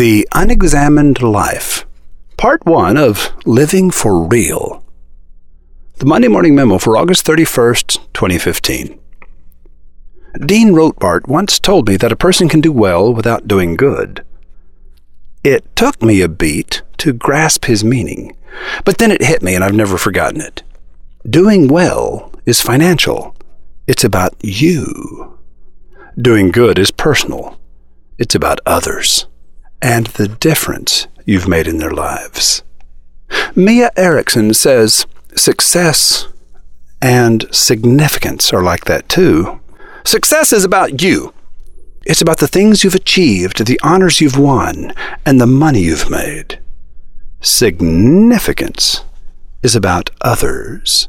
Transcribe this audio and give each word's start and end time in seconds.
The 0.00 0.26
Unexamined 0.32 1.20
Life, 1.20 1.84
Part 2.38 2.64
1 2.64 2.96
of 2.96 3.34
Living 3.44 3.90
for 3.90 4.22
Real. 4.22 4.82
The 5.98 6.06
Monday 6.06 6.28
Morning 6.28 6.54
Memo 6.54 6.78
for 6.78 6.96
August 6.96 7.26
31st, 7.26 7.98
2015. 8.14 8.98
Dean 10.46 10.68
Rotbart 10.70 11.28
once 11.28 11.58
told 11.58 11.86
me 11.86 11.98
that 11.98 12.12
a 12.12 12.16
person 12.16 12.48
can 12.48 12.62
do 12.62 12.72
well 12.72 13.12
without 13.12 13.46
doing 13.46 13.76
good. 13.76 14.24
It 15.44 15.66
took 15.76 16.00
me 16.00 16.22
a 16.22 16.28
beat 16.28 16.80
to 16.96 17.12
grasp 17.12 17.66
his 17.66 17.84
meaning, 17.84 18.34
but 18.86 18.96
then 18.96 19.10
it 19.10 19.22
hit 19.22 19.42
me 19.42 19.54
and 19.54 19.62
I've 19.62 19.74
never 19.74 19.98
forgotten 19.98 20.40
it. 20.40 20.62
Doing 21.28 21.68
well 21.68 22.32
is 22.46 22.62
financial. 22.62 23.36
It's 23.86 24.02
about 24.02 24.34
you. 24.40 25.38
Doing 26.16 26.52
good 26.52 26.78
is 26.78 26.90
personal. 26.90 27.60
It's 28.16 28.34
about 28.34 28.60
others 28.64 29.26
and 29.82 30.06
the 30.08 30.28
difference 30.28 31.06
you've 31.24 31.48
made 31.48 31.66
in 31.66 31.78
their 31.78 31.90
lives. 31.90 32.62
Mia 33.54 33.90
Erickson 33.96 34.54
says 34.54 35.06
success 35.36 36.26
and 37.00 37.46
significance 37.54 38.52
are 38.52 38.62
like 38.62 38.84
that 38.84 39.08
too. 39.08 39.60
Success 40.04 40.52
is 40.52 40.64
about 40.64 41.02
you. 41.02 41.32
It's 42.06 42.22
about 42.22 42.38
the 42.38 42.48
things 42.48 42.82
you've 42.82 42.94
achieved, 42.94 43.64
the 43.66 43.80
honors 43.82 44.20
you've 44.20 44.38
won, 44.38 44.92
and 45.24 45.40
the 45.40 45.46
money 45.46 45.80
you've 45.80 46.10
made. 46.10 46.58
Significance 47.40 49.04
is 49.62 49.76
about 49.76 50.10
others 50.20 51.08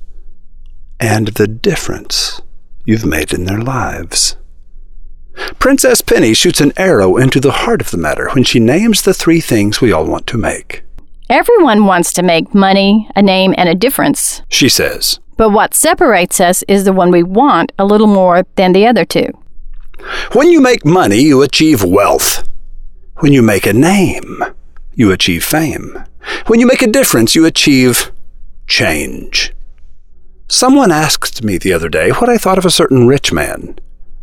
and 1.00 1.30
the 1.30 1.48
difference 1.48 2.42
you've 2.86 3.06
made 3.06 3.34
in 3.34 3.46
their 3.46 3.62
lives. 3.62 4.36
Princess 5.60 6.02
Pennie 6.02 6.34
shoots 6.34 6.60
an 6.60 6.74
arrow 6.76 7.18
into 7.18 7.40
the 7.40 7.52
heart 7.52 7.82
of 7.82 7.92
the 7.92 7.98
matter 7.98 8.30
when 8.32 8.44
she 8.44 8.60
names 8.60 9.02
the 9.02 9.14
three 9.14 9.40
things 9.40 9.80
we 9.80 9.92
all 9.92 10.06
want 10.06 10.28
to 10.28 10.38
make. 10.38 10.84
Everyone 11.30 11.86
wants 11.86 12.12
to 12.14 12.24
make 12.24 12.54
money, 12.54 13.10
a 13.16 13.22
name, 13.22 13.54
and 13.58 13.70
a 13.70 13.76
difference. 13.76 14.42
She 14.50 14.68
says, 14.68 15.20
But 15.38 15.52
what 15.52 15.74
separates 15.74 16.42
us 16.42 16.64
is 16.64 16.84
the 16.84 16.94
one 16.94 17.12
we 17.12 17.24
want 17.24 17.72
a 17.80 17.86
little 17.86 18.08
more 18.08 18.44
than 18.56 18.74
the 18.74 18.86
other 18.86 19.06
two. 19.06 19.28
When 20.34 20.50
you 20.50 20.60
make 20.60 20.84
money, 20.86 21.22
you 21.22 21.42
achieve 21.42 21.84
wealth. 21.84 22.48
When 23.18 23.32
you 23.32 23.42
make 23.42 23.66
a 23.66 23.74
name, 23.74 24.44
you 24.94 25.12
achieve 25.12 25.44
fame. 25.44 26.04
When 26.48 26.60
you 26.60 26.66
make 26.66 26.82
a 26.82 26.88
difference, 26.88 27.36
you 27.36 27.46
achieve 27.46 28.12
change. 28.68 29.54
Someone 30.48 30.92
asked 30.92 31.44
me 31.44 31.58
the 31.58 31.72
other 31.72 31.88
day 31.88 32.10
what 32.10 32.30
I 32.30 32.38
thought 32.38 32.58
of 32.58 32.66
a 32.66 32.72
certain 32.72 33.08
rich 33.08 33.32
man 33.32 33.78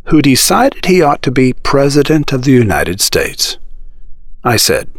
who 0.09 0.21
decided 0.21 0.85
he 0.85 1.01
ought 1.01 1.21
to 1.21 1.31
be 1.31 1.53
President 1.53 2.33
of 2.33 2.43
the 2.43 2.51
United 2.51 2.99
States. 2.99 3.57
I 4.43 4.57
said, 4.57 4.89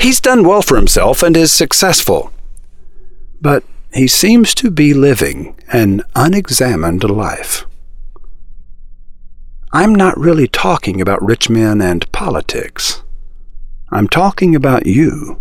He's 0.00 0.20
done 0.20 0.46
well 0.46 0.62
for 0.62 0.76
himself 0.76 1.22
and 1.22 1.36
is 1.36 1.52
successful. 1.52 2.32
But 3.40 3.62
he 3.92 4.08
seems 4.08 4.54
to 4.56 4.70
be 4.70 4.92
living 4.92 5.56
an 5.72 6.02
unexamined 6.16 7.04
life. 7.04 7.64
I'm 9.72 9.94
not 9.94 10.18
really 10.18 10.48
talking 10.48 11.00
about 11.00 11.22
rich 11.22 11.48
men 11.48 11.80
and 11.80 12.10
politics. 12.10 13.02
I'm 13.90 14.08
talking 14.08 14.56
about 14.56 14.86
you. 14.86 15.40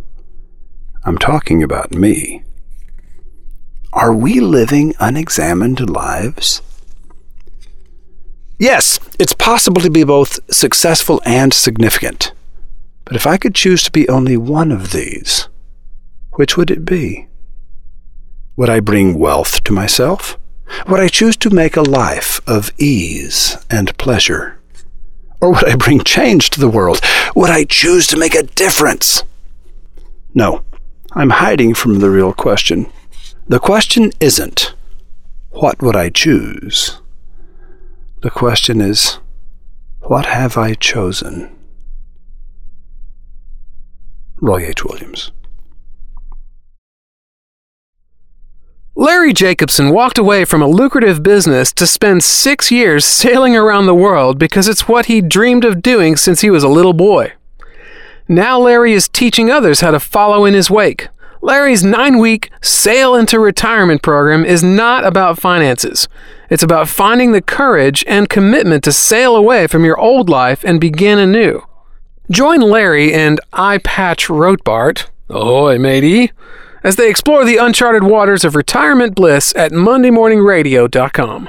I'm 1.03 1.17
talking 1.17 1.63
about 1.63 1.93
me. 1.93 2.43
Are 3.91 4.13
we 4.13 4.39
living 4.39 4.93
unexamined 4.99 5.89
lives? 5.89 6.61
Yes, 8.59 8.99
it's 9.19 9.33
possible 9.33 9.81
to 9.81 9.89
be 9.89 10.03
both 10.03 10.39
successful 10.51 11.21
and 11.25 11.53
significant. 11.53 12.33
But 13.05 13.15
if 13.15 13.27
I 13.27 13.37
could 13.37 13.53
choose 13.53 13.83
to 13.83 13.91
be 13.91 14.09
only 14.09 14.35
one 14.35 14.71
of 14.71 14.91
these, 14.91 15.47
which 16.31 16.57
would 16.57 16.71
it 16.71 16.83
be? 16.83 17.27
Would 18.55 18.69
I 18.69 18.79
bring 18.79 19.19
wealth 19.19 19.63
to 19.63 19.73
myself? 19.73 20.37
Would 20.87 20.99
I 20.99 21.07
choose 21.07 21.37
to 21.37 21.49
make 21.49 21.77
a 21.77 21.81
life 21.81 22.41
of 22.47 22.71
ease 22.77 23.55
and 23.69 23.95
pleasure? 23.97 24.59
Or 25.39 25.53
would 25.53 25.69
I 25.69 25.75
bring 25.75 26.03
change 26.03 26.49
to 26.51 26.59
the 26.59 26.67
world? 26.67 26.99
Would 27.35 27.51
I 27.51 27.63
choose 27.63 28.07
to 28.07 28.17
make 28.17 28.33
a 28.33 28.43
difference? 28.43 29.23
No, 30.33 30.63
I'm 31.13 31.29
hiding 31.29 31.75
from 31.75 31.99
the 31.99 32.09
real 32.09 32.33
question. 32.33 32.91
The 33.47 33.59
question 33.59 34.11
isn't, 34.19 34.73
what 35.51 35.81
would 35.81 35.95
I 35.95 36.09
choose? 36.09 36.99
The 38.27 38.31
question 38.31 38.81
is, 38.81 39.19
what 40.01 40.25
have 40.25 40.57
I 40.57 40.73
chosen? 40.73 41.49
Roy 44.41 44.65
H. 44.65 44.83
Williams. 44.83 45.31
Larry 48.97 49.31
Jacobson 49.31 49.91
walked 49.91 50.17
away 50.17 50.43
from 50.43 50.61
a 50.61 50.67
lucrative 50.67 51.23
business 51.23 51.71
to 51.71 51.87
spend 51.87 52.21
six 52.21 52.69
years 52.69 53.05
sailing 53.05 53.55
around 53.55 53.85
the 53.85 53.95
world 53.95 54.37
because 54.37 54.67
it's 54.67 54.89
what 54.89 55.05
he 55.05 55.21
dreamed 55.21 55.63
of 55.63 55.81
doing 55.81 56.17
since 56.17 56.41
he 56.41 56.49
was 56.49 56.65
a 56.65 56.67
little 56.67 56.91
boy. 56.91 57.31
Now 58.27 58.59
Larry 58.59 58.91
is 58.91 59.07
teaching 59.07 59.49
others 59.49 59.79
how 59.79 59.91
to 59.91 60.01
follow 60.01 60.43
in 60.43 60.53
his 60.53 60.69
wake. 60.69 61.07
Larry's 61.47 61.81
nine 61.81 62.17
week 62.17 62.51
Sail 62.61 63.15
into 63.15 63.39
Retirement 63.39 64.01
program 64.01 64.43
is 64.43 64.61
not 64.61 65.05
about 65.05 65.39
finances. 65.39 66.09
It's 66.49 66.61
about 66.61 66.89
finding 66.89 67.31
the 67.31 67.41
courage 67.41 68.03
and 68.05 68.27
commitment 68.27 68.83
to 68.83 68.91
sail 68.91 69.33
away 69.33 69.67
from 69.67 69.85
your 69.85 69.97
old 69.97 70.27
life 70.27 70.65
and 70.65 70.81
begin 70.81 71.17
anew. 71.19 71.61
Join 72.29 72.59
Larry 72.59 73.13
and 73.13 73.39
I 73.53 73.77
Patch 73.77 74.27
Rotbart, 74.27 75.07
ahoy 75.29 75.79
matey, 75.79 76.33
as 76.83 76.97
they 76.97 77.09
explore 77.09 77.45
the 77.45 77.55
uncharted 77.55 78.03
waters 78.03 78.43
of 78.43 78.53
retirement 78.53 79.15
bliss 79.15 79.55
at 79.55 79.71
MondayMorningRadio.com. 79.71 81.47